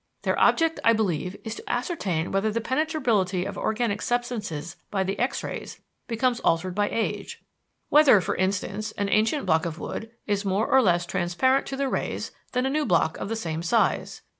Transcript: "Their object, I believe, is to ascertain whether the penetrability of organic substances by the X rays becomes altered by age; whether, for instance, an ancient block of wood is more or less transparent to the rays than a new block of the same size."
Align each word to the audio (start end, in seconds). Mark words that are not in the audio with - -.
"Their 0.23 0.39
object, 0.39 0.79
I 0.83 0.93
believe, 0.93 1.35
is 1.43 1.53
to 1.53 1.69
ascertain 1.71 2.31
whether 2.31 2.49
the 2.51 2.59
penetrability 2.59 3.45
of 3.45 3.55
organic 3.55 4.01
substances 4.01 4.75
by 4.89 5.03
the 5.03 5.19
X 5.19 5.43
rays 5.43 5.79
becomes 6.07 6.39
altered 6.39 6.73
by 6.73 6.89
age; 6.89 7.39
whether, 7.89 8.19
for 8.19 8.35
instance, 8.35 8.93
an 8.93 9.09
ancient 9.09 9.45
block 9.45 9.63
of 9.67 9.77
wood 9.77 10.09
is 10.25 10.43
more 10.43 10.65
or 10.65 10.81
less 10.81 11.05
transparent 11.05 11.67
to 11.67 11.77
the 11.77 11.87
rays 11.87 12.31
than 12.53 12.65
a 12.65 12.69
new 12.71 12.83
block 12.83 13.17
of 13.17 13.29
the 13.29 13.35
same 13.35 13.61
size." 13.61 14.23